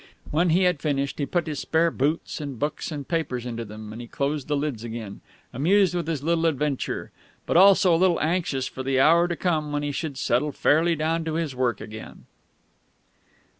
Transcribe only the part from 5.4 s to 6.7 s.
amused with his little